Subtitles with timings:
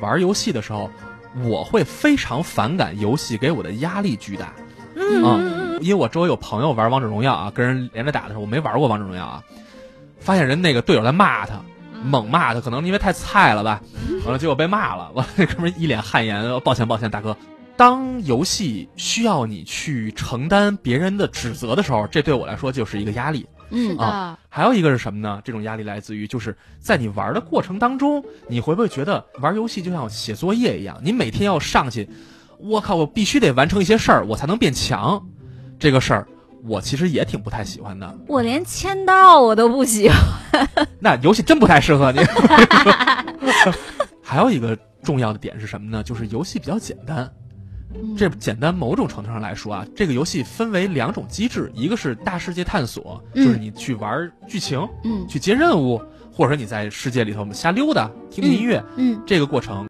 [0.00, 0.90] 玩游戏的时候，
[1.44, 4.52] 我会非常反感游戏给我的压力巨大。
[4.96, 9.42] 嗯因为我周围有朋友玩王者荣耀啊，跟人连着打的时候，我没玩过王者荣耀啊，
[10.18, 11.58] 发现人那个队友在骂他，
[12.04, 13.80] 猛骂他，可能因为太菜了吧，
[14.24, 17.34] 完了结果被骂了， 完了那哥们一脸汗颜，抱歉抱歉，大哥。
[17.78, 23.46] 当游戏需要你去承担别人的指责的时候，这对我来说就是一个压力。
[23.98, 25.40] 啊还有一个是什么呢？
[25.44, 30.98] 这种压力来自于就是在你玩的过程当中，你会不会觉得玩游戏就像写作业一样？
[31.02, 32.08] 你每天要上去，
[32.58, 35.24] 我靠，我必须得完成一些事儿，我才能变强。
[35.78, 36.26] 这个事儿，
[36.64, 38.18] 我其实也挺不太喜欢的。
[38.28, 40.18] 我连签到我都不喜欢。
[40.98, 42.20] 那游戏真不太适合你。
[44.22, 46.02] 还有一个重要的点是什么呢？
[46.02, 47.30] 就是游戏比较简单。
[48.16, 55.26] 这简单某种程度上来说啊，这个游戏分为两种机制，一个是大世界探索，嗯就是你去玩剧情，嗯。
[55.28, 56.00] 去接任务，
[56.32, 59.20] 或者说你在世界里头瞎溜达、听听音乐，嗯。
[59.26, 59.78] 这个过程